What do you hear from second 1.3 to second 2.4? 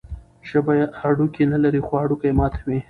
نلري، خو هډوکي